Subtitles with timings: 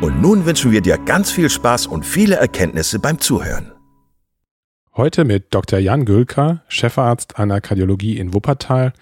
[0.00, 3.72] und nun wünschen wir dir ganz viel Spaß und viele Erkenntnisse beim Zuhören.
[4.96, 5.78] Heute mit Dr.
[5.78, 8.92] Jan Gülker, Chefarzt der Kardiologie in Wuppertal,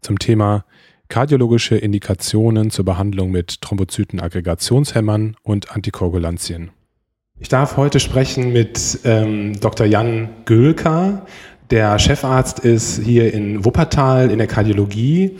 [0.00, 0.64] zum Thema
[1.08, 6.70] kardiologische Indikationen zur Behandlung mit Thrombozytenaggregationshemmern und Antikoagulantien.
[7.38, 9.86] Ich darf heute sprechen mit ähm, Dr.
[9.86, 11.26] Jan Gülker.
[11.70, 15.38] Der Chefarzt ist hier in Wuppertal in der Kardiologie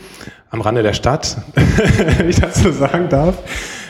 [0.49, 1.37] am Rande der Stadt,
[2.17, 3.37] wenn ich das so sagen darf.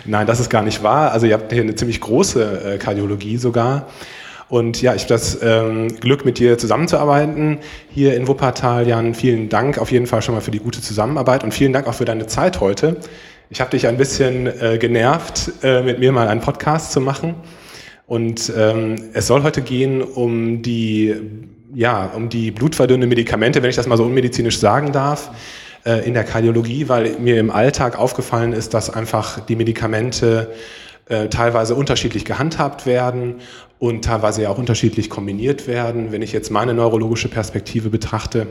[0.07, 1.11] Nein, das ist gar nicht wahr.
[1.11, 3.87] Also ihr habt hier eine ziemlich große äh, Kardiologie sogar.
[4.49, 8.87] Und ja, ich habe das ähm, Glück, mit dir zusammenzuarbeiten hier in Wuppertal.
[8.87, 11.87] Jan, vielen Dank auf jeden Fall schon mal für die gute Zusammenarbeit und vielen Dank
[11.87, 12.97] auch für deine Zeit heute.
[13.49, 17.35] Ich habe dich ein bisschen äh, genervt, äh, mit mir mal einen Podcast zu machen.
[18.05, 21.13] Und ähm, es soll heute gehen um die,
[21.73, 25.29] ja, um die blutverdünnende Medikamente, wenn ich das mal so unmedizinisch sagen darf.
[25.87, 30.53] Äh, in der Kardiologie, weil mir im Alltag aufgefallen ist, dass einfach die Medikamente
[31.07, 33.35] äh, teilweise unterschiedlich gehandhabt werden
[33.79, 38.47] und teilweise ja auch unterschiedlich kombiniert werden, wenn ich jetzt meine neurologische Perspektive betrachte.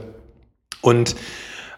[0.80, 1.14] Und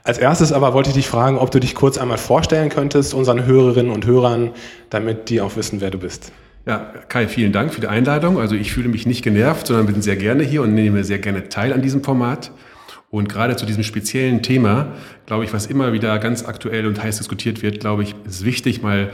[0.04, 3.44] als erstes aber wollte ich dich fragen, ob du dich kurz einmal vorstellen könntest unseren
[3.44, 4.52] Hörerinnen und Hörern,
[4.90, 6.30] damit die auch wissen, wer du bist.
[6.66, 8.38] Ja, Kai, vielen Dank für die Einladung.
[8.38, 11.48] Also ich fühle mich nicht genervt, sondern bin sehr gerne hier und nehme sehr gerne
[11.48, 12.52] teil an diesem Format.
[13.10, 14.94] Und gerade zu diesem speziellen Thema,
[15.26, 18.82] glaube ich, was immer wieder ganz aktuell und heiß diskutiert wird, glaube ich, ist wichtig,
[18.82, 19.10] mal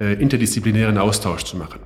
[0.00, 1.80] äh, interdisziplinären Austausch zu machen.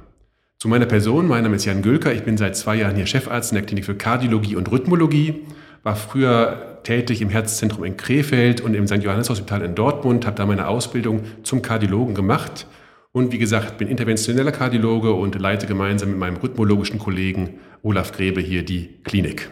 [0.58, 3.52] Zu meiner Person, mein Name ist Jan Gülker, ich bin seit zwei Jahren hier Chefarzt
[3.52, 5.42] in der Klinik für Kardiologie und Rhythmologie,
[5.82, 9.02] war früher tätig im Herzzentrum in Krefeld und im St.
[9.02, 12.66] Johannes Hospital in Dortmund, habe da meine Ausbildung zum Kardiologen gemacht
[13.12, 18.40] und wie gesagt, bin interventioneller Kardiologe und leite gemeinsam mit meinem rhythmologischen Kollegen Olaf Grebe
[18.40, 19.50] hier die Klinik.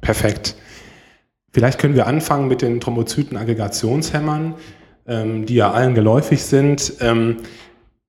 [0.00, 0.54] Perfekt.
[1.56, 4.56] Vielleicht können wir anfangen mit den Thrombozytenaggregationshemmern,
[5.08, 6.92] ähm, die ja allen geläufig sind.
[7.00, 7.38] Ähm,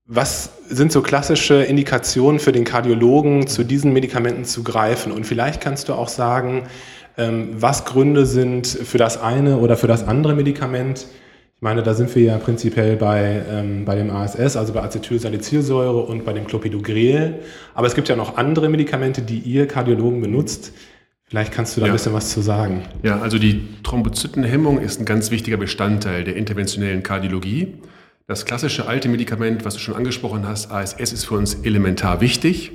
[0.06, 5.14] was sind so klassische Indikationen für den Kardiologen, zu diesen Medikamenten zu greifen?
[5.14, 6.64] Und vielleicht kannst du auch sagen,
[7.18, 11.08] ähm, was Gründe sind für das eine oder für das andere Medikament.
[11.56, 16.02] Ich meine, da sind wir ja prinzipiell bei, ähm, bei dem ASS, also bei Acetylsalicylsäure
[16.02, 17.36] und bei dem Clopidogrel.
[17.74, 20.74] Aber es gibt ja noch andere Medikamente, die ihr Kardiologen benutzt.
[21.30, 21.92] Vielleicht kannst du da ja.
[21.92, 22.84] ein bisschen was zu sagen.
[23.04, 27.76] Ja, also die Thrombozytenhemmung ist ein ganz wichtiger Bestandteil der interventionellen Kardiologie.
[28.28, 32.72] Das klassische alte Medikament, was du schon angesprochen hast, ASS, ist für uns elementar wichtig.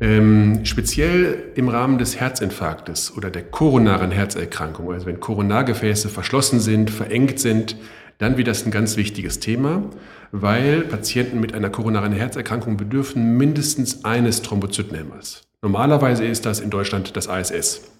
[0.00, 6.90] Ähm, speziell im Rahmen des Herzinfarktes oder der koronaren Herzerkrankung, also wenn Koronargefäße verschlossen sind,
[6.90, 7.76] verengt sind,
[8.18, 9.84] dann wird das ein ganz wichtiges Thema,
[10.32, 15.44] weil Patienten mit einer koronaren Herzerkrankung bedürfen mindestens eines Thrombozytenhemmers.
[15.64, 17.90] Normalerweise ist das in Deutschland das ASS.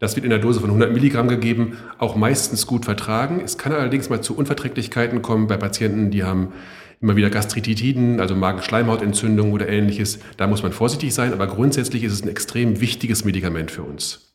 [0.00, 3.40] Das wird in der Dose von 100 Milligramm gegeben, auch meistens gut vertragen.
[3.40, 6.52] Es kann allerdings mal zu Unverträglichkeiten kommen bei Patienten, die haben
[7.00, 10.18] immer wieder Gastritiden, also Magenschleimhautentzündung oder ähnliches.
[10.38, 14.34] Da muss man vorsichtig sein, aber grundsätzlich ist es ein extrem wichtiges Medikament für uns.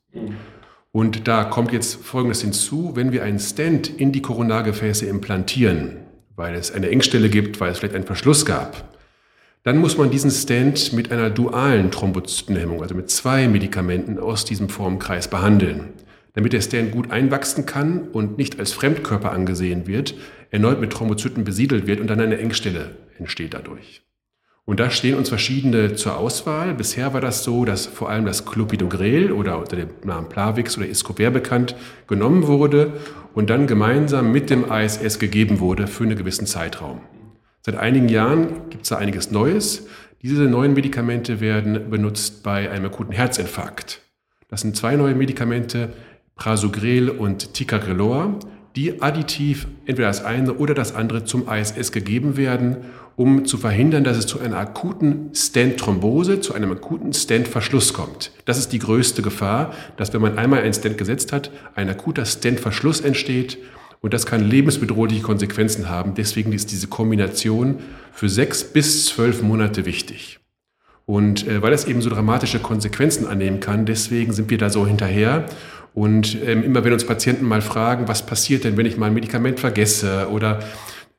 [0.93, 5.97] Und da kommt jetzt Folgendes hinzu, wenn wir einen Stent in die Koronargefäße implantieren,
[6.37, 8.98] weil es eine Engstelle gibt, weil es vielleicht einen Verschluss gab,
[9.63, 14.69] dann muss man diesen Stent mit einer dualen Thrombozytenhemmung, also mit zwei Medikamenten aus diesem
[14.69, 15.89] Formkreis behandeln,
[16.33, 20.15] damit der Stent gut einwachsen kann und nicht als Fremdkörper angesehen wird,
[20.51, 24.01] erneut mit Thrombozyten besiedelt wird und dann eine Engstelle entsteht dadurch.
[24.63, 26.75] Und da stehen uns verschiedene zur Auswahl.
[26.75, 30.87] Bisher war das so, dass vor allem das Clopidogrel oder unter dem Namen Plavix oder
[30.87, 31.75] Iscover bekannt
[32.07, 32.93] genommen wurde
[33.33, 37.01] und dann gemeinsam mit dem ASS gegeben wurde für einen gewissen Zeitraum.
[37.61, 39.87] Seit einigen Jahren gibt es da einiges Neues.
[40.21, 44.01] Diese neuen Medikamente werden benutzt bei einem akuten Herzinfarkt.
[44.47, 45.93] Das sind zwei neue Medikamente,
[46.35, 48.39] Prasugrel und Ticagrelor,
[48.75, 52.77] die additiv entweder das eine oder das andere zum ASS gegeben werden,
[53.15, 58.31] um zu verhindern, dass es zu einer akuten Stent-Thrombose, zu einem akuten Stent-Verschluss kommt.
[58.45, 62.23] Das ist die größte Gefahr, dass wenn man einmal einen Stent gesetzt hat, ein akuter
[62.23, 63.57] Stent-Verschluss entsteht
[64.01, 66.13] und das kann lebensbedrohliche Konsequenzen haben.
[66.15, 67.79] Deswegen ist diese Kombination
[68.11, 70.39] für sechs bis zwölf Monate wichtig.
[71.05, 74.85] Und äh, weil das eben so dramatische Konsequenzen annehmen kann, deswegen sind wir da so
[74.85, 75.45] hinterher.
[75.93, 79.13] Und ähm, immer wenn uns Patienten mal fragen, was passiert denn, wenn ich mal ein
[79.13, 80.59] Medikament vergesse oder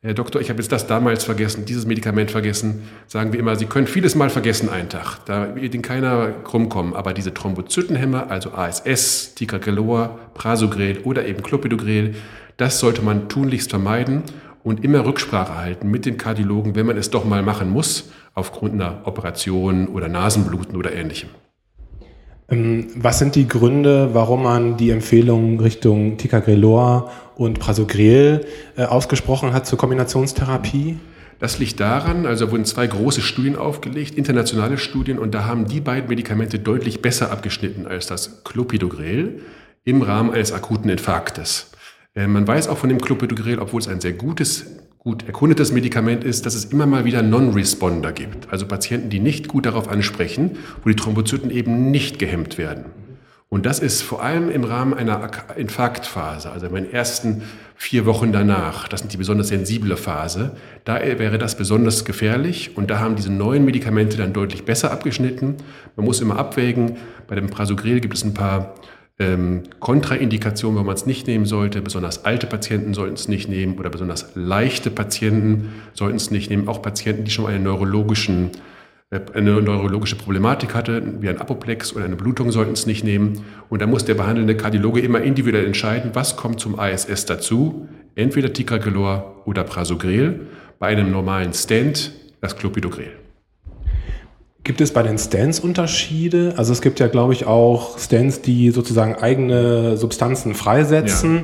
[0.03, 3.67] Herr Doktor, ich habe jetzt das damals vergessen, dieses Medikament vergessen, sagen wir immer, Sie
[3.67, 5.19] können vieles mal vergessen einen Tag.
[5.27, 6.94] Da wird Ihnen keiner krumm kommen.
[6.94, 12.15] Aber diese Thrombozytenhemmer, also ASS, Ticagrelor, Prasugrel oder eben Clopidogrel,
[12.61, 14.23] das sollte man tunlichst vermeiden
[14.62, 18.75] und immer Rücksprache halten mit den Kardiologen, wenn man es doch mal machen muss, aufgrund
[18.75, 21.31] einer Operation oder Nasenbluten oder ähnlichem.
[22.51, 28.45] Ähm, was sind die Gründe, warum man die Empfehlung Richtung Ticagrelor und Prasugrel
[28.77, 30.99] äh, ausgesprochen hat zur Kombinationstherapie?
[31.39, 35.81] Das liegt daran, also wurden zwei große Studien aufgelegt, internationale Studien, und da haben die
[35.81, 39.41] beiden Medikamente deutlich besser abgeschnitten als das Clopidogrel
[39.85, 41.69] im Rahmen eines akuten Infarktes.
[42.15, 44.67] Äh, man weiß auch von dem Clopidogrel, obwohl es ein sehr gutes
[44.99, 48.53] gut erkundetes Medikament ist, dass es immer mal wieder Non-Responder gibt.
[48.53, 52.85] Also Patienten, die nicht gut darauf ansprechen, wo die Thrombozyten eben nicht gehemmt werden.
[53.49, 57.43] Und das ist vor allem im Rahmen einer Infarktphase, also in den ersten
[57.75, 60.55] vier Wochen danach, das sind die besonders sensible Phase,
[60.85, 65.56] da wäre das besonders gefährlich und da haben diese neuen Medikamente dann deutlich besser abgeschnitten.
[65.97, 68.75] Man muss immer abwägen, bei dem Prasugrel gibt es ein paar
[69.20, 71.82] ähm, Kontraindikationen, wenn man es nicht nehmen sollte.
[71.82, 76.67] Besonders alte Patienten sollten es nicht nehmen oder besonders leichte Patienten sollten es nicht nehmen.
[76.69, 78.50] Auch Patienten, die schon eine, neurologischen,
[79.11, 83.44] äh, eine neurologische Problematik hatten, wie ein Apoplex oder eine Blutung, sollten es nicht nehmen.
[83.69, 87.87] Und da muss der behandelnde Kardiologe immer individuell entscheiden, was kommt zum ASS dazu.
[88.14, 90.46] Entweder Ticagrelor oder Prasugrel.
[90.78, 93.19] Bei einem normalen Stent das Clopidogrel.
[94.62, 96.55] Gibt es bei den Stents Unterschiede?
[96.57, 101.35] Also es gibt ja, glaube ich, auch Stents, die sozusagen eigene Substanzen freisetzen.
[101.37, 101.43] Ja.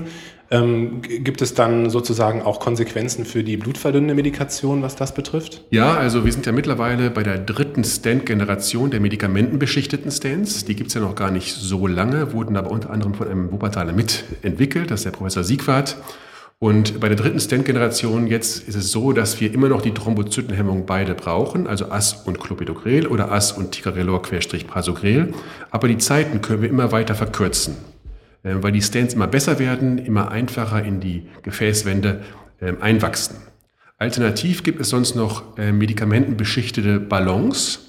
[0.49, 5.65] Ähm, gibt es dann sozusagen auch Konsequenzen für die blutverdünnende Medikation, was das betrifft?
[5.71, 10.65] Ja, also wir sind ja mittlerweile bei der dritten Stent-Generation der medikamentenbeschichteten Stents.
[10.65, 13.51] Die gibt es ja noch gar nicht so lange, wurden aber unter anderem von einem
[13.51, 15.97] Wuppertaler mitentwickelt, das ist der Professor Siegwart.
[16.59, 20.87] Und bei der dritten Stent-Generation jetzt ist es so, dass wir immer noch die Thrombozytenhemmung
[20.87, 25.35] beide brauchen, also AS und Clopidogrel oder AS und Ticagrelor-Prasugrel.
[25.71, 27.77] Aber die Zeiten können wir immer weiter verkürzen,
[28.43, 32.23] äh, weil die Stents immer besser werden, immer einfacher in die Gefäßwände
[32.63, 33.37] ähm, einwachsen.
[33.99, 37.86] Alternativ gibt es sonst noch äh, medikamentenbeschichtete Ballons.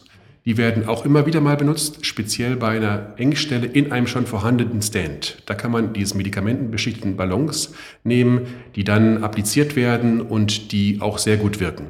[0.47, 4.81] Die werden auch immer wieder mal benutzt, speziell bei einer Engstelle in einem schon vorhandenen
[4.81, 5.43] Stand.
[5.45, 7.73] Da kann man diese medikamentenbeschichteten Ballons
[8.05, 8.47] nehmen,
[8.77, 11.87] die dann appliziert werden und die auch sehr gut wirken.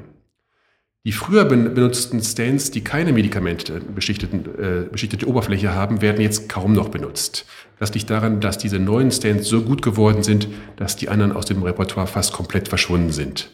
[1.06, 7.46] Die früher benutzten Stands, die keine medikamentenbeschichtete äh, Oberfläche haben, werden jetzt kaum noch benutzt.
[7.78, 10.48] Das liegt daran, dass diese neuen Stands so gut geworden sind,
[10.78, 13.52] dass die anderen aus dem Repertoire fast komplett verschwunden sind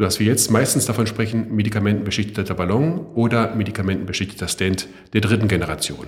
[0.00, 6.06] sodass wir jetzt meistens davon sprechen, medikamentenbeschichteter Ballon oder medikamentenbeschichteter Stent der dritten Generation.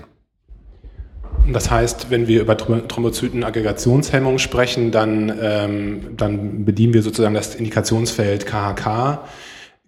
[1.53, 8.47] Das heißt, wenn wir über Thrombozytenaggregationshemmung sprechen, dann, ähm, dann bedienen wir sozusagen das Indikationsfeld
[8.47, 9.29] KHK.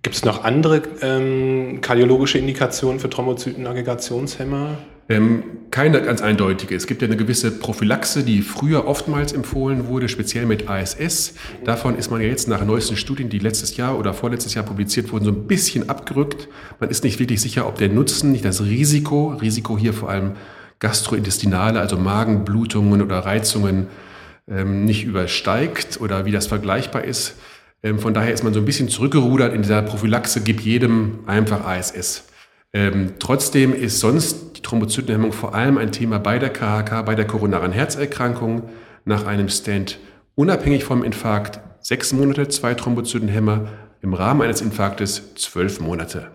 [0.02, 4.76] Gibt es noch andere ähm, kardiologische Indikationen für Thrombozytenaggregationshemmer?
[5.08, 6.74] Ähm, keine ganz eindeutige.
[6.74, 11.34] Es gibt ja eine gewisse Prophylaxe, die früher oftmals empfohlen wurde, speziell mit ASS.
[11.64, 15.12] Davon ist man ja jetzt nach neuesten Studien, die letztes Jahr oder vorletztes Jahr publiziert
[15.12, 16.48] wurden, so ein bisschen abgerückt.
[16.80, 20.32] Man ist nicht wirklich sicher, ob der Nutzen, nicht das Risiko, Risiko hier vor allem
[20.78, 23.88] gastrointestinale, also Magenblutungen oder Reizungen,
[24.48, 27.36] ähm, nicht übersteigt oder wie das vergleichbar ist.
[27.82, 31.64] Ähm, von daher ist man so ein bisschen zurückgerudert in dieser Prophylaxe, gib jedem einfach
[31.66, 32.24] ASS.
[32.74, 37.24] Ähm, trotzdem ist sonst die Thrombozytenhemmung vor allem ein Thema bei der KHK, bei der
[37.24, 38.68] koronaren Herzerkrankung.
[39.04, 39.98] Nach einem Stent
[40.34, 43.68] unabhängig vom Infarkt sechs Monate, zwei Thrombozytenhemmer,
[44.02, 46.28] im Rahmen eines Infarktes zwölf Monate.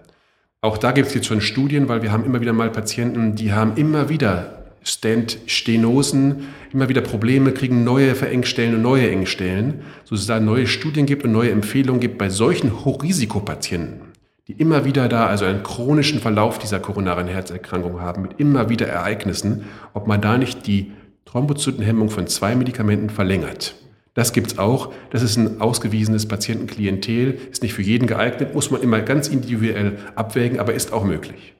[0.62, 3.54] Auch da gibt es jetzt schon Studien, weil wir haben immer wieder mal Patienten, die
[3.54, 10.28] haben immer wieder Stent-Stenosen, immer wieder Probleme, kriegen neue Verengstellen und neue Engstellen, sodass es
[10.28, 14.09] da neue Studien gibt und neue Empfehlungen gibt bei solchen Hochrisikopatienten
[14.50, 18.88] die immer wieder da, also einen chronischen Verlauf dieser koronaren Herzerkrankung haben, mit immer wieder
[18.88, 20.92] Ereignissen, ob man da nicht die
[21.26, 23.76] Thrombozytenhemmung von zwei Medikamenten verlängert.
[24.16, 24.92] Das gibt es auch.
[25.12, 30.00] Das ist ein ausgewiesenes Patientenklientel, ist nicht für jeden geeignet, muss man immer ganz individuell
[30.16, 31.54] abwägen, aber ist auch möglich.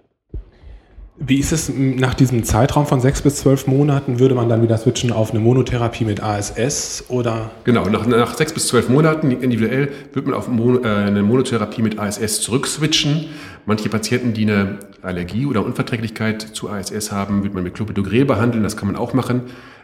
[1.22, 4.20] Wie ist es nach diesem Zeitraum von sechs bis zwölf Monaten?
[4.20, 7.52] Würde man dann wieder switchen auf eine Monotherapie mit ASS oder?
[7.66, 11.82] Genau, nach, nach sechs bis zwölf Monaten individuell wird man auf Mono, äh, eine Monotherapie
[11.82, 13.26] mit ASS zurückswitchen.
[13.66, 18.64] Manche Patienten, die eine Allergie oder Unverträglichkeit zu ASS haben, wird man mit Clopidogrel behandeln.
[18.64, 19.42] Das kann man auch machen.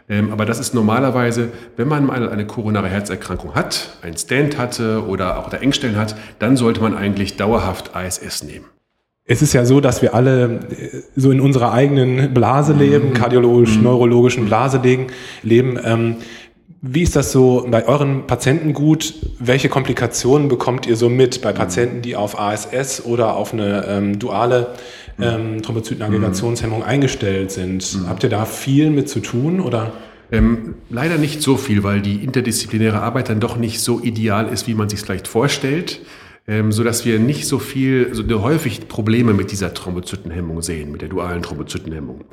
[0.08, 5.06] Ähm, aber das ist normalerweise, wenn man mal eine koronare Herzerkrankung hat, einen Stand hatte
[5.06, 8.64] oder auch da Engstellen hat, dann sollte man eigentlich dauerhaft ASS nehmen.
[9.28, 12.78] Es ist ja so, dass wir alle äh, so in unserer eigenen Blase mhm.
[12.78, 13.14] leben, mhm.
[13.14, 14.80] kardiologisch, neurologischen Blase
[15.42, 15.78] leben.
[15.84, 16.16] Ähm,
[16.80, 19.14] wie ist das so bei euren Patienten gut?
[19.40, 24.18] Welche Komplikationen bekommt ihr so mit bei Patienten, die auf ASS oder auf eine ähm,
[24.18, 24.68] duale
[25.20, 28.02] ähm, Thrombozytenaggregationshemmung eingestellt sind?
[28.02, 28.08] Mhm.
[28.08, 29.92] Habt ihr da viel mit zu tun oder?
[30.30, 34.68] Ähm, leider nicht so viel, weil die interdisziplinäre Arbeit dann doch nicht so ideal ist,
[34.68, 36.00] wie man sich vielleicht vorstellt
[36.46, 41.02] ähm, so dass wir nicht so viel, so häufig Probleme mit dieser Thrombozytenhemmung sehen, mit
[41.02, 42.24] der dualen Thrombozytenhemmung.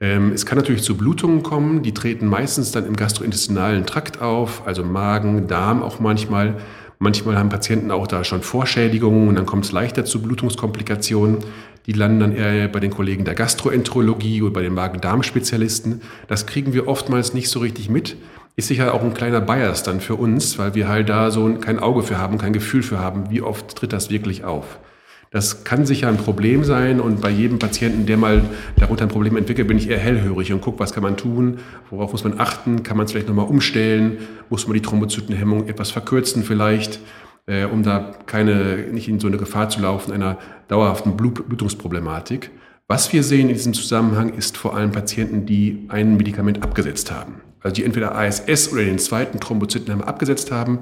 [0.00, 4.66] Ähm, es kann natürlich zu Blutungen kommen, die treten meistens dann im gastrointestinalen Trakt auf,
[4.66, 6.56] also Magen, Darm auch manchmal.
[7.00, 11.38] Manchmal haben Patienten auch da schon Vorschädigungen und dann kommt es leichter zu Blutungskomplikationen.
[11.86, 16.02] Die landen dann eher bei den Kollegen der Gastroenterologie oder bei den Magen-Darm-Spezialisten.
[16.26, 18.16] Das kriegen wir oftmals nicht so richtig mit
[18.58, 21.78] ist sicher auch ein kleiner Bias dann für uns, weil wir halt da so kein
[21.78, 24.80] Auge für haben, kein Gefühl für haben, wie oft tritt das wirklich auf.
[25.30, 28.42] Das kann sicher ein Problem sein und bei jedem Patienten, der mal
[28.76, 31.58] darunter ein Problem entwickelt, bin ich eher hellhörig und gucke, was kann man tun,
[31.90, 34.18] worauf muss man achten, kann man es vielleicht nochmal umstellen,
[34.50, 36.98] muss man die Thrombozytenhemmung etwas verkürzen vielleicht,
[37.46, 40.36] äh, um da keine, nicht in so eine Gefahr zu laufen, einer
[40.66, 42.50] dauerhaften Blut Blutungsproblematik.
[42.88, 47.47] Was wir sehen in diesem Zusammenhang ist vor allem Patienten, die ein Medikament abgesetzt haben
[47.68, 50.80] also die entweder ASS oder den zweiten Thrombozytenhemmer abgesetzt haben,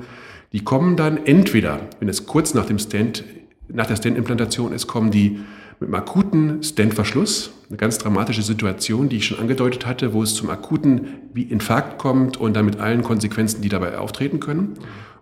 [0.52, 3.24] die kommen dann entweder, wenn es kurz nach dem Stent,
[3.68, 5.40] nach der Stent-Implantation ist, kommen die
[5.80, 10.36] mit einem akuten Stentverschluss, eine ganz dramatische Situation, die ich schon angedeutet hatte, wo es
[10.36, 14.74] zum akuten Infarkt kommt und dann mit allen Konsequenzen, die dabei auftreten können.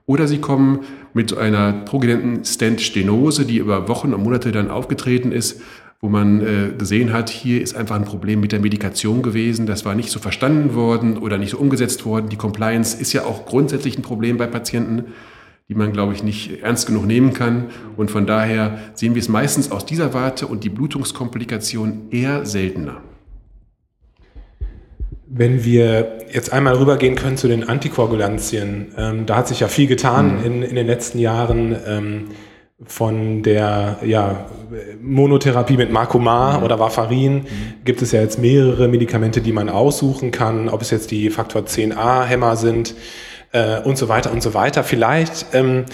[0.05, 0.81] Oder sie kommen
[1.15, 5.63] mit einer progenenten Stent-Stenose, die über Wochen und Monate dann aufgetreten ist,
[6.05, 9.87] wo man äh, gesehen hat, hier ist einfach ein Problem mit der Medikation gewesen, das
[9.87, 12.29] war nicht so verstanden worden oder nicht so umgesetzt worden.
[12.29, 15.15] Die Compliance ist ja auch grundsätzlich ein Problem bei Patienten,
[15.71, 17.71] die man, glaube ich, nicht ernst genug nehmen kann.
[17.97, 23.01] Und von daher sehen wir es meistens aus dieser Warte und die Blutungskomplikation eher seltener.
[25.27, 29.87] Wenn wir jetzt einmal rübergehen können zu den Antikoagulantien, ähm, da hat sich ja viel
[29.87, 30.45] getan mhm.
[30.45, 31.75] in, in den letzten Jahren.
[31.87, 32.25] Ähm,
[32.87, 34.47] von der ja,
[35.03, 36.65] Monotherapie mit Marcomar mhm.
[36.65, 37.45] oder Warfarin mhm.
[37.85, 41.63] gibt es ja jetzt mehrere Medikamente, die man aussuchen kann, ob es jetzt die Faktor
[41.63, 42.95] 10a-Hämmer sind
[43.53, 44.85] äh, und so weiter und so weiter.
[44.85, 45.85] Vielleicht, ähm,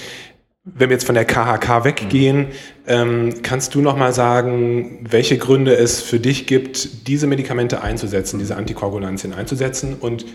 [0.65, 2.47] wenn wir jetzt von der KHK weggehen, mhm.
[2.87, 8.39] ähm, kannst du noch mal sagen, welche Gründe es für dich gibt, diese Medikamente einzusetzen,
[8.39, 10.27] diese Antikoagulantien einzusetzen und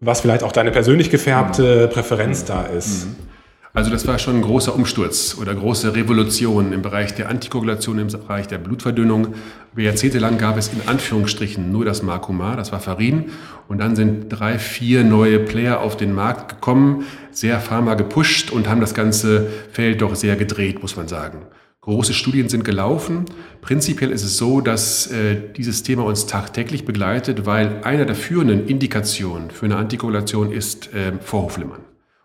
[0.00, 1.92] was vielleicht auch deine persönlich gefärbte mhm.
[1.92, 3.06] Präferenz da ist?
[3.76, 8.06] Also das war schon ein großer Umsturz oder große Revolution im Bereich der Antikoagulation, im
[8.06, 9.34] Bereich der Blutverdünnung.
[9.72, 13.32] Über Jahrzehnte lang gab es in Anführungsstrichen nur das Marcomar, das war Farin.
[13.66, 18.68] Und dann sind drei, vier neue Player auf den Markt gekommen, sehr pharma gepusht und
[18.68, 21.38] haben das ganze Feld doch sehr gedreht, muss man sagen.
[21.80, 23.24] Große Studien sind gelaufen.
[23.60, 28.68] Prinzipiell ist es so, dass äh, dieses Thema uns tagtäglich begleitet, weil einer der führenden
[28.68, 31.80] Indikationen für eine Antikoagulation ist äh, Vorhofflimmern.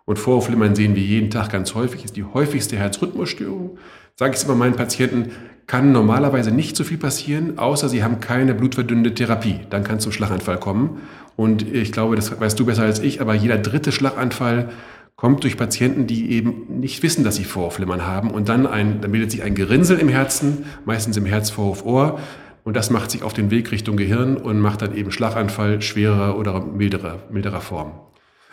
[0.09, 3.77] Und Vorhofflimmern sehen wir jeden Tag ganz häufig, ist die häufigste Herzrhythmusstörung.
[4.15, 5.33] Sage ich immer meinen Patienten,
[5.67, 9.59] kann normalerweise nicht so viel passieren, außer sie haben keine blutverdünnende Therapie.
[9.69, 11.01] Dann kann es zum Schlaganfall kommen.
[11.35, 14.69] Und ich glaube, das weißt du besser als ich, aber jeder dritte Schlaganfall
[15.15, 18.31] kommt durch Patienten, die eben nicht wissen, dass sie Vorhofflimmern haben.
[18.31, 22.19] Und dann, ein, dann bildet sich ein Gerinnsel im Herzen, meistens im Herzvorhofohr.
[22.63, 26.35] Und das macht sich auf den Weg Richtung Gehirn und macht dann eben Schlaganfall schwerer
[26.35, 27.91] oder milderer, milderer Form.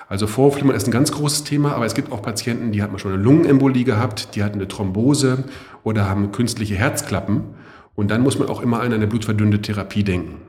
[0.08, 3.12] Also Vorhofflimmern ist ein ganz großes Thema, aber es gibt auch Patienten, die hatten schon
[3.12, 5.44] eine Lungenembolie gehabt, die hatten eine Thrombose
[5.82, 7.42] oder haben künstliche Herzklappen.
[7.96, 10.42] Und dann muss man auch immer an eine blutverdünnende Therapie denken.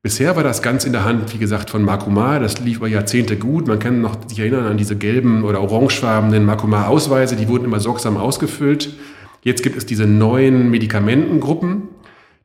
[0.00, 2.38] Bisher war das ganz in der Hand, wie gesagt, von Makuma.
[2.38, 3.66] Das lief über Jahrzehnte gut.
[3.66, 7.34] Man kann noch sich erinnern an diese gelben oder orangefarbenen Makuma-Ausweise.
[7.34, 8.94] Die wurden immer sorgsam ausgefüllt.
[9.42, 11.88] Jetzt gibt es diese neuen Medikamentengruppen,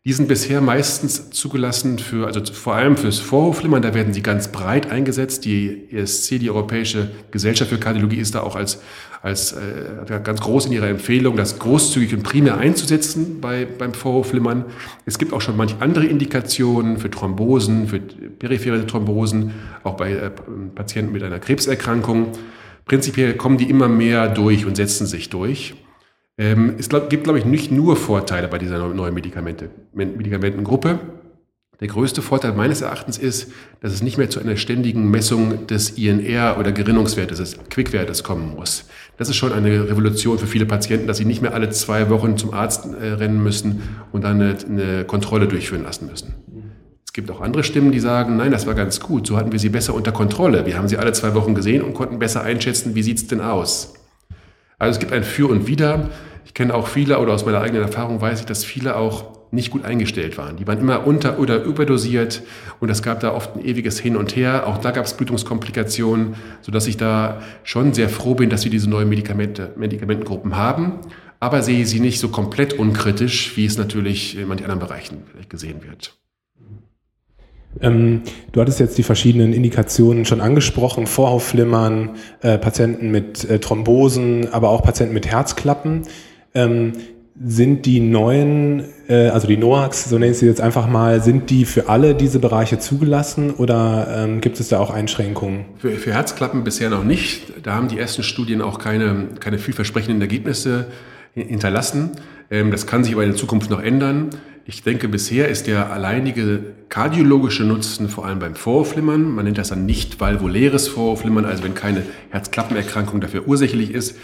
[0.03, 4.51] Die sind bisher meistens zugelassen für, also vor allem fürs Vorhofflimmern, da werden sie ganz
[4.51, 5.46] breit eingesetzt.
[5.46, 8.81] Die ESC, die Europäische Gesellschaft für Kardiologie, ist da auch als,
[9.22, 14.65] als äh, ganz groß in ihrer Empfehlung, das großzügig und primär einzusetzen bei, beim Vorhofflimmern.
[15.05, 19.51] Es gibt auch schon manche andere Indikationen für Thrombosen, für periphere Thrombosen,
[19.84, 20.31] auch bei äh,
[20.74, 22.31] Patienten mit einer Krebserkrankung.
[22.86, 25.75] Prinzipiell kommen die immer mehr durch und setzen sich durch.
[26.41, 30.98] Ähm, es glaub, gibt, glaube ich, nicht nur Vorteile bei dieser neuen Medikamente, Medikamentengruppe.
[31.79, 35.91] Der größte Vorteil meines Erachtens ist, dass es nicht mehr zu einer ständigen Messung des
[35.91, 38.86] INR oder Gerinnungswertes, des Quickwertes kommen muss.
[39.17, 42.38] Das ist schon eine Revolution für viele Patienten, dass sie nicht mehr alle zwei Wochen
[42.38, 46.33] zum Arzt äh, rennen müssen und dann eine, eine Kontrolle durchführen lassen müssen.
[47.05, 49.60] Es gibt auch andere Stimmen, die sagen, nein, das war ganz gut, so hatten wir
[49.60, 50.65] sie besser unter Kontrolle.
[50.65, 53.41] Wir haben sie alle zwei Wochen gesehen und konnten besser einschätzen, wie sieht es denn
[53.41, 53.93] aus.
[54.79, 56.10] Also es gibt ein Für und Wider.
[56.45, 59.69] Ich kenne auch viele, oder aus meiner eigenen Erfahrung weiß ich, dass viele auch nicht
[59.69, 60.55] gut eingestellt waren.
[60.55, 62.41] Die waren immer unter- oder überdosiert
[62.79, 64.65] und es gab da oft ein ewiges Hin und Her.
[64.67, 68.89] Auch da gab es Blutungskomplikationen, sodass ich da schon sehr froh bin, dass wir diese
[68.89, 71.00] neuen Medikamente, Medikamentengruppen haben.
[71.41, 75.81] Aber sehe sie nicht so komplett unkritisch, wie es natürlich in manchen anderen Bereichen gesehen
[75.83, 76.15] wird.
[77.79, 78.21] Ähm,
[78.51, 84.69] du hattest jetzt die verschiedenen Indikationen schon angesprochen, Vorhofflimmern, äh, Patienten mit äh, Thrombosen, aber
[84.69, 86.03] auch Patienten mit Herzklappen.
[86.53, 86.93] Ähm,
[87.43, 91.50] sind die neuen, äh, also die NOACs, so nenne ich sie jetzt einfach mal, sind
[91.50, 95.65] die für alle diese Bereiche zugelassen oder ähm, gibt es da auch Einschränkungen?
[95.77, 97.53] Für, für, Herzklappen bisher noch nicht.
[97.63, 100.88] Da haben die ersten Studien auch keine, keine vielversprechenden Ergebnisse
[101.34, 102.12] hinterlassen.
[102.51, 104.29] Ähm, das kann sich aber in der Zukunft noch ändern.
[104.65, 109.24] Ich denke, bisher ist der alleinige kardiologische Nutzen vor allem beim Vorflimmern.
[109.24, 114.17] Man nennt das dann nicht valvuläres Vorflimmern, also wenn keine Herzklappenerkrankung dafür ursächlich ist.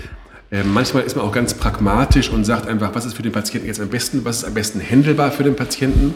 [0.50, 3.68] Äh, manchmal ist man auch ganz pragmatisch und sagt einfach, was ist für den Patienten
[3.68, 6.14] jetzt am besten, was ist am besten händelbar für den Patienten.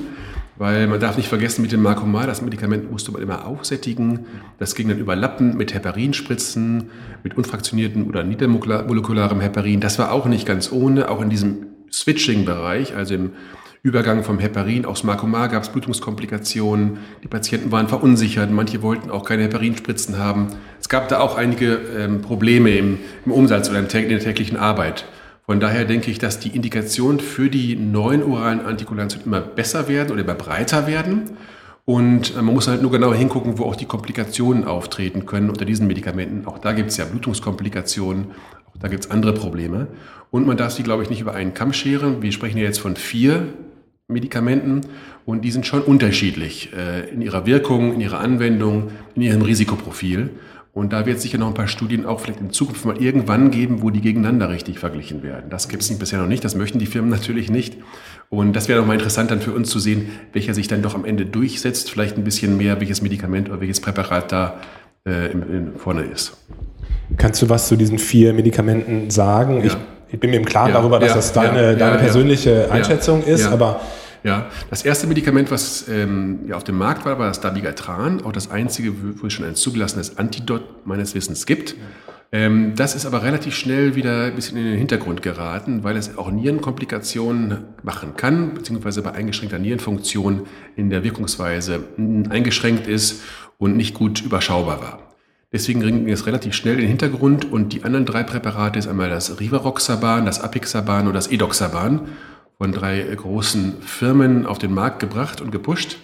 [0.57, 4.27] Weil man darf nicht vergessen, mit dem Markomar, das Medikament musste man immer aufsättigen.
[4.59, 6.91] Das ging dann überlappen mit Heparinspritzen,
[7.23, 9.79] mit unfraktionierten oder niedermolekularem Heparin.
[9.79, 13.31] Das war auch nicht ganz ohne, auch in diesem Switching-Bereich, also im
[13.83, 16.99] Übergang vom Heparin aufs Markomar gab es Blutungskomplikationen.
[17.23, 18.51] Die Patienten waren verunsichert.
[18.51, 20.49] Manche wollten auch keine Heparinspritzen haben.
[20.79, 25.05] Es gab da auch einige ähm, Probleme im, im, Umsatz oder in der täglichen Arbeit.
[25.47, 30.11] Von daher denke ich, dass die Indikationen für die neuen oralen Antikoagulantien immer besser werden
[30.11, 31.31] oder immer breiter werden.
[31.83, 35.65] Und äh, man muss halt nur genau hingucken, wo auch die Komplikationen auftreten können unter
[35.65, 36.45] diesen Medikamenten.
[36.45, 38.27] Auch da gibt es ja Blutungskomplikationen,
[38.67, 39.87] auch da gibt es andere Probleme.
[40.29, 42.21] Und man darf sie, glaube ich, nicht über einen Kamm scheren.
[42.21, 43.47] Wir sprechen ja jetzt von vier
[44.11, 44.81] Medikamenten
[45.25, 50.29] und die sind schon unterschiedlich äh, in ihrer Wirkung, in ihrer Anwendung, in ihrem Risikoprofil.
[50.73, 53.51] Und da wird es sicher noch ein paar Studien auch vielleicht in Zukunft mal irgendwann
[53.51, 55.49] geben, wo die gegeneinander richtig verglichen werden.
[55.49, 57.75] Das gibt es bisher noch nicht, das möchten die Firmen natürlich nicht.
[58.29, 60.95] Und das wäre noch mal interessant dann für uns zu sehen, welcher sich dann doch
[60.95, 64.61] am Ende durchsetzt, vielleicht ein bisschen mehr, welches Medikament oder welches Präparat da
[65.05, 66.37] äh, in, in vorne ist.
[67.17, 69.57] Kannst du was zu diesen vier Medikamenten sagen?
[69.57, 69.65] Ja.
[69.65, 69.77] Ich,
[70.13, 73.45] ich, bin mir im Klaren ja, darüber, dass ja, das deine, deine persönliche Einschätzung ist,
[73.47, 73.81] aber
[74.23, 78.31] ja, das erste Medikament, was ähm, ja, auf dem Markt war, war das Dabigatran, auch
[78.31, 81.75] das einzige, wo es schon ein zugelassenes Antidot meines Wissens gibt.
[82.31, 86.17] Ähm, das ist aber relativ schnell wieder ein bisschen in den Hintergrund geraten, weil es
[86.17, 91.83] auch Nierenkomplikationen machen kann, beziehungsweise bei eingeschränkter Nierenfunktion in der Wirkungsweise
[92.29, 93.23] eingeschränkt ist
[93.57, 94.99] und nicht gut überschaubar war.
[95.51, 99.09] Deswegen ging es relativ schnell in den Hintergrund und die anderen drei Präparate ist einmal
[99.09, 102.07] das Rivaroxaban, das Apixaban und das Edoxaban
[102.61, 105.97] von drei großen Firmen auf den Markt gebracht und gepusht.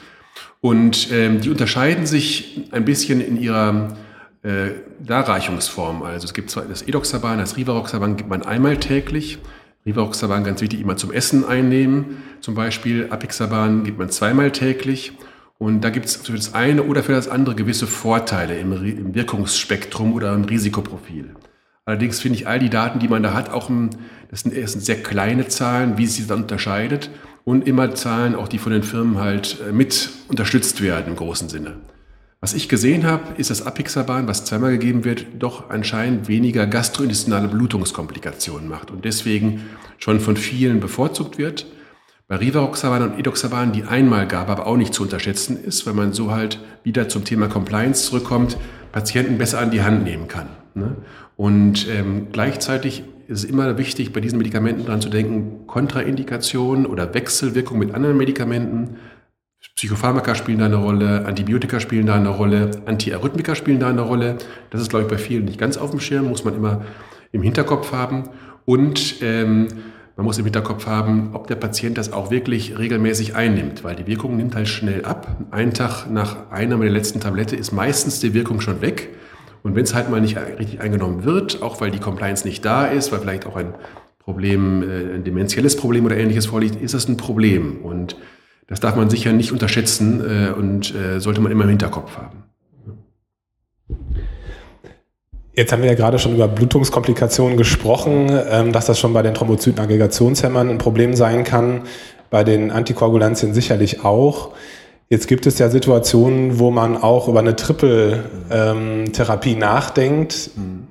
[0.60, 3.96] Und ähm, die unterscheiden sich ein bisschen in ihrer
[4.42, 6.02] äh, Darreichungsform.
[6.02, 9.38] Also es gibt zwar das Edoxaban, das Rivaroxaban gibt man einmal täglich.
[9.86, 12.24] Rivaroxaban ganz wichtig immer zum Essen einnehmen.
[12.42, 15.12] Zum Beispiel Apixaban gibt man zweimal täglich.
[15.60, 19.14] Und da gibt es für das eine oder für das andere gewisse Vorteile im, im
[19.14, 21.36] Wirkungsspektrum oder im Risikoprofil.
[21.88, 23.92] Allerdings finde ich all die Daten, die man da hat, auch ein,
[24.30, 27.10] das sind, sind sehr kleine Zahlen, wie sie dann unterscheidet
[27.46, 31.48] und immer Zahlen, auch die von den Firmen halt äh, mit unterstützt werden im großen
[31.48, 31.78] Sinne.
[32.42, 37.48] Was ich gesehen habe, ist, dass Apixaban, was zweimal gegeben wird, doch anscheinend weniger gastrointestinale
[37.48, 39.62] Blutungskomplikationen macht und deswegen
[39.98, 41.68] schon von vielen bevorzugt wird.
[42.28, 46.32] Bei Rivaroxaban und Edoxaban die Einmalgabe aber auch nicht zu unterschätzen ist, weil man so
[46.32, 48.58] halt wieder zum Thema Compliance zurückkommt,
[48.92, 50.50] Patienten besser an die Hand nehmen kann.
[50.78, 50.96] Ne?
[51.36, 57.14] Und ähm, gleichzeitig ist es immer wichtig, bei diesen Medikamenten daran zu denken, Kontraindikationen oder
[57.14, 58.98] Wechselwirkungen mit anderen Medikamenten.
[59.76, 64.38] Psychopharmaka spielen da eine Rolle, Antibiotika spielen da eine Rolle, Antiarrhythmika spielen da eine Rolle.
[64.70, 66.82] Das ist, glaube ich, bei vielen nicht ganz auf dem Schirm, muss man immer
[67.32, 68.30] im Hinterkopf haben.
[68.66, 69.68] Und ähm,
[70.16, 74.08] man muss im Hinterkopf haben, ob der Patient das auch wirklich regelmäßig einnimmt, weil die
[74.08, 75.38] Wirkung nimmt halt schnell ab.
[75.52, 79.10] Ein Tag nach Einnahme der letzten Tablette ist meistens die Wirkung schon weg.
[79.68, 82.86] Und wenn es halt mal nicht richtig eingenommen wird, auch weil die Compliance nicht da
[82.86, 83.74] ist, weil vielleicht auch ein
[84.18, 87.82] Problem, äh, ein demenzielles Problem oder ähnliches vorliegt, ist das ein Problem.
[87.84, 88.16] Und
[88.68, 92.46] das darf man sicher nicht unterschätzen äh, und äh, sollte man immer im Hinterkopf haben.
[95.52, 99.34] Jetzt haben wir ja gerade schon über Blutungskomplikationen gesprochen, ähm, dass das schon bei den
[99.34, 101.82] Thrombozytenaggregationshemmern ein Problem sein kann,
[102.30, 104.52] bei den Antikoagulantien sicherlich auch.
[105.10, 110.52] Jetzt gibt es ja Situationen, wo man auch über eine Triple-Therapie ähm, nachdenkt.
[110.56, 110.88] Mhm.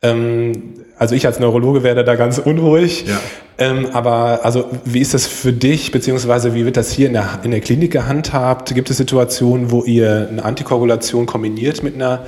[0.00, 0.52] Ähm,
[0.96, 3.06] also ich als Neurologe werde da ganz unruhig.
[3.06, 3.20] Ja.
[3.60, 7.40] Ähm, aber also wie ist das für dich, beziehungsweise wie wird das hier in der,
[7.42, 8.72] in der Klinik gehandhabt?
[8.72, 12.24] Gibt es Situationen, wo ihr eine Antikoagulation kombiniert mit einer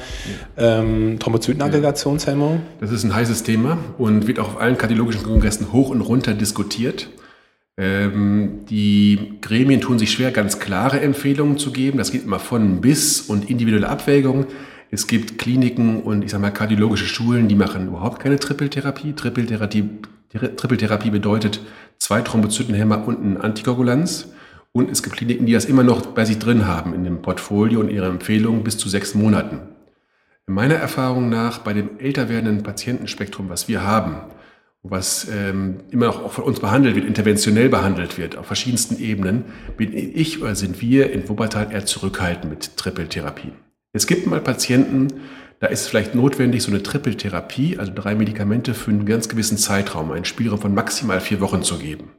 [0.57, 2.62] ähm, Thrombozytenaggregationshemmung?
[2.81, 6.35] Das ist ein heißes Thema und wird auch auf allen kardiologischen Kongressen hoch und runter
[6.35, 7.09] diskutiert.
[7.81, 11.97] Ähm, die Gremien tun sich schwer, ganz klare Empfehlungen zu geben.
[11.97, 14.45] Das geht immer von bis und individuelle Abwägungen.
[14.90, 19.14] Es gibt Kliniken und ich sage mal kardiologische Schulen, die machen überhaupt keine Trippeltherapie.
[19.14, 21.61] Trippeltherapie, bedeutet
[21.99, 24.29] zwei Thrombozytenhemmer und ein Antikoagulanz.
[24.73, 27.81] Und es gibt Kliniken, die das immer noch bei sich drin haben in dem Portfolio
[27.81, 29.61] und ihre Empfehlungen bis zu sechs Monaten.
[30.47, 34.16] In meiner Erfahrung nach bei dem älter werdenden Patientenspektrum, was wir haben,
[34.83, 39.45] was ähm, immer noch von uns behandelt wird, interventionell behandelt wird, auf verschiedensten Ebenen,
[39.77, 43.53] bin ich oder sind wir in Wuppertal eher zurückhaltend mit Trippeltherapien.
[43.93, 45.09] Es gibt mal Patienten,
[45.59, 50.12] da ist vielleicht notwendig, so eine Trippeltherapie, also drei Medikamente für einen ganz gewissen Zeitraum,
[50.12, 52.12] einen Spielraum von maximal vier Wochen zu geben.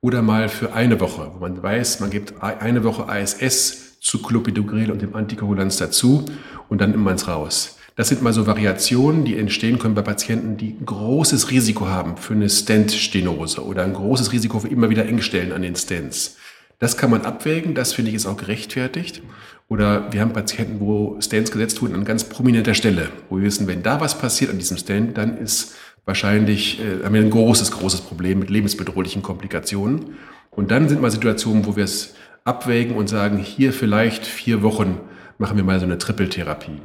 [0.00, 4.92] Oder mal für eine Woche, wo man weiß, man gibt eine Woche ASS zu Clopidogrel
[4.92, 6.24] und dem Antikoagulanz dazu
[6.68, 7.77] und dann nimmt man es raus.
[7.98, 12.16] Das sind mal so Variationen, die entstehen können bei Patienten, die ein großes Risiko haben
[12.16, 16.36] für eine Stent-Stenose oder ein großes Risiko für immer wieder Engstellen an den Stents.
[16.78, 19.20] Das kann man abwägen, das finde ich ist auch gerechtfertigt.
[19.66, 23.66] Oder wir haben Patienten, wo Stents gesetzt wurden an ganz prominenter Stelle, wo wir wissen,
[23.66, 27.72] wenn da was passiert an diesem Stent, dann ist wahrscheinlich, äh, haben wir ein großes,
[27.72, 30.14] großes Problem mit lebensbedrohlichen Komplikationen.
[30.52, 35.00] Und dann sind mal Situationen, wo wir es abwägen und sagen, hier vielleicht vier Wochen
[35.36, 36.80] machen wir mal so eine Trippeltherapie.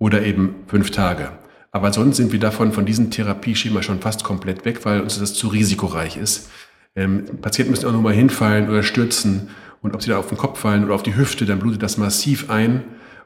[0.00, 1.30] Oder eben fünf Tage.
[1.70, 5.34] Aber sonst sind wir davon, von diesem Therapieschema schon fast komplett weg, weil uns das
[5.34, 6.50] zu risikoreich ist.
[6.96, 9.50] Ähm, Patienten müssen auch nochmal hinfallen oder stürzen
[9.82, 11.96] und ob sie da auf den Kopf fallen oder auf die Hüfte, dann blutet das
[11.96, 12.82] massiv ein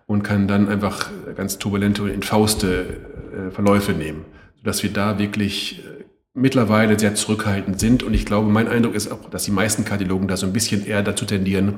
[0.07, 2.87] und kann dann einfach ganz turbulente und infauste
[3.33, 4.25] äh, Verläufe nehmen,
[4.57, 8.03] sodass wir da wirklich äh, mittlerweile sehr zurückhaltend sind.
[8.03, 10.85] Und ich glaube, mein Eindruck ist auch, dass die meisten Kardiologen da so ein bisschen
[10.85, 11.75] eher dazu tendieren,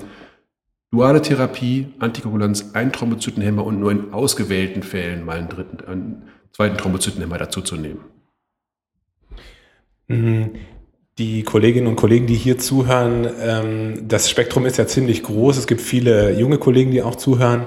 [0.97, 6.79] duale Therapie, Antikoagulanz, ein Thrombozytenhemmer und nur in ausgewählten Fällen mal einen dritten, einen zweiten
[6.79, 8.01] Thrombozytenhemmer dazu zu nehmen.
[10.09, 10.51] Mhm
[11.19, 15.57] die Kolleginnen und Kollegen, die hier zuhören, ähm, das Spektrum ist ja ziemlich groß.
[15.57, 17.67] Es gibt viele junge Kollegen, die auch zuhören.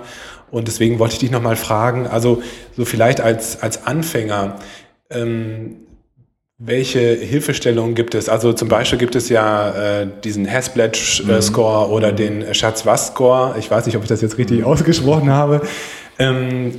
[0.52, 2.44] Und deswegen wollte ich dich nochmal fragen, also
[2.76, 4.60] so vielleicht als, als Anfänger,
[5.10, 5.78] ähm,
[6.60, 8.28] welche Hilfestellungen gibt es?
[8.28, 11.94] Also zum Beispiel gibt es ja äh, diesen Hasblat-Score mhm.
[11.94, 13.56] oder den Schatz-Was-Score.
[13.58, 14.66] Ich weiß nicht, ob ich das jetzt richtig mhm.
[14.66, 15.62] ausgesprochen habe.
[16.20, 16.74] Ähm,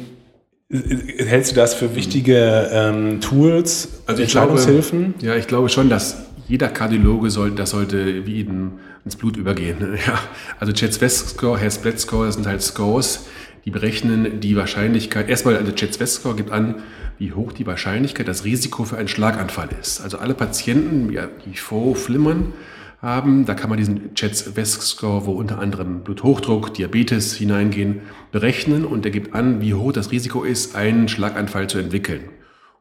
[0.70, 5.14] hältst du das für wichtige ähm, Tools, also Entscheidungshilfen?
[5.18, 8.72] Glaube, ja, ich glaube schon, dass jeder Kardiologe soll, das sollte wie ihm
[9.06, 9.98] ins Blut übergehen.
[10.06, 10.18] Ja,
[10.58, 13.26] also Chet-West-Score, Hess-Blatt-Score, das sind halt Scores,
[13.64, 15.30] die berechnen die Wahrscheinlichkeit.
[15.30, 16.82] Erstmal, also Chet-West-Score gibt an,
[17.20, 20.00] wie hoch die Wahrscheinlichkeit, das Risiko für einen Schlaganfall ist.
[20.00, 22.54] Also alle Patienten, die Flimmern
[23.02, 28.00] haben, da kann man diesen Chet-West-Score, wo unter anderem Bluthochdruck, Diabetes hineingehen,
[28.32, 32.22] berechnen und der gibt an, wie hoch das Risiko ist, einen Schlaganfall zu entwickeln.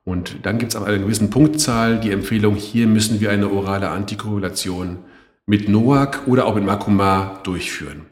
[0.05, 3.89] Und dann gibt es ab einer gewissen Punktzahl die Empfehlung, hier müssen wir eine orale
[3.89, 4.99] Antikoagulation
[5.45, 8.05] mit NOAC oder auch mit Makuma durchführen.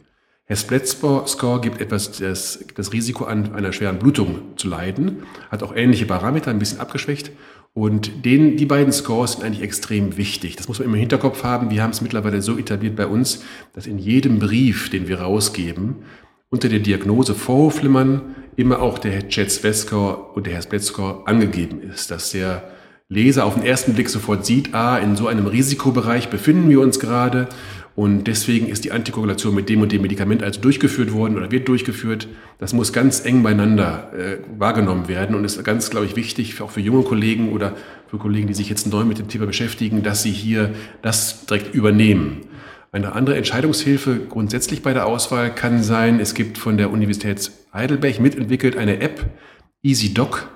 [0.49, 5.75] Herr Split-Score gibt etwas das, das Risiko an, einer schweren Blutung zu leiden, hat auch
[5.75, 7.31] ähnliche Parameter, ein bisschen abgeschwächt.
[7.73, 10.55] Und den, die beiden Scores sind eigentlich extrem wichtig.
[10.55, 11.69] Das muss man immer im Hinterkopf haben.
[11.69, 15.97] Wir haben es mittlerweile so etabliert bei uns, dass in jedem Brief, den wir rausgeben,
[16.49, 18.21] unter der Diagnose Vorhofflimmern
[18.55, 22.63] immer auch der West-Score und der Herz-Score angegeben ist, dass der
[23.09, 26.99] Leser auf den ersten Blick sofort sieht, ah, in so einem Risikobereich befinden wir uns
[26.99, 27.47] gerade
[27.97, 31.67] und deswegen ist die Antikoagulation mit dem und dem Medikament also durchgeführt worden oder wird
[31.67, 32.27] durchgeführt.
[32.59, 36.69] Das muss ganz eng beieinander äh, wahrgenommen werden und ist ganz, glaube ich, wichtig, auch
[36.69, 37.75] für junge Kollegen oder
[38.07, 41.73] für Kollegen, die sich jetzt neu mit dem Thema beschäftigen, dass sie hier das direkt
[41.73, 42.41] übernehmen.
[42.91, 48.19] Eine andere Entscheidungshilfe grundsätzlich bei der Auswahl kann sein, es gibt von der Universität Heidelberg
[48.19, 49.25] mitentwickelt eine App,
[49.81, 50.47] EasyDoc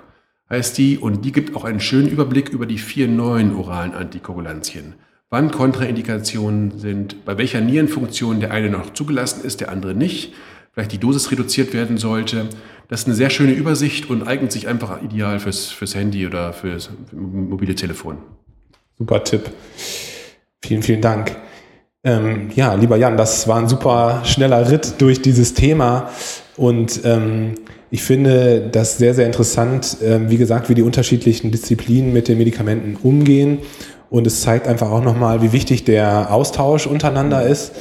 [0.47, 4.93] heißt die, und die gibt auch einen schönen Überblick über die vier neuen oralen Antikoagulantien.
[5.31, 10.33] Wann Kontraindikationen sind, bei welcher Nierenfunktion der eine noch zugelassen ist, der andere nicht,
[10.73, 12.49] vielleicht die Dosis reduziert werden sollte.
[12.89, 16.51] Das ist eine sehr schöne Übersicht und eignet sich einfach ideal fürs, fürs Handy oder
[16.51, 18.17] fürs mobile Telefon.
[18.97, 19.49] Super Tipp.
[20.61, 21.37] Vielen, vielen Dank.
[22.03, 26.09] Ähm, ja, lieber Jan, das war ein super schneller Ritt durch dieses Thema
[26.57, 27.55] und ähm,
[27.89, 32.37] ich finde das sehr, sehr interessant, äh, wie gesagt, wie die unterschiedlichen Disziplinen mit den
[32.37, 33.59] Medikamenten umgehen
[34.11, 37.71] und es zeigt einfach auch nochmal, wie wichtig der Austausch untereinander ist.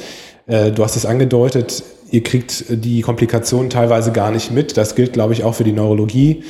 [0.47, 4.77] Äh, du hast es angedeutet, ihr kriegt die Komplikationen teilweise gar nicht mit.
[4.77, 6.43] Das gilt, glaube ich, auch für die Neurologie.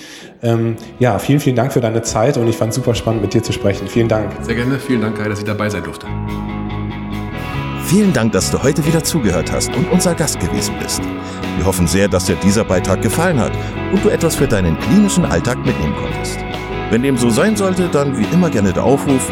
[0.44, 3.34] Ähm, ja, vielen, vielen Dank für deine Zeit und ich fand es super spannend, mit
[3.34, 3.88] dir zu sprechen.
[3.88, 4.32] Vielen Dank.
[4.44, 4.80] Sehr gerne.
[4.80, 6.06] Vielen Dank, Kai, dass ich dabei sein durfte.
[7.86, 11.02] Vielen Dank, dass du heute wieder zugehört hast und unser Gast gewesen bist.
[11.58, 13.52] Wir hoffen sehr, dass dir dieser Beitrag gefallen hat
[13.92, 16.38] und du etwas für deinen klinischen Alltag mitnehmen konntest.
[16.92, 19.32] Wenn dem so sein sollte, dann wie immer gerne der Aufruf,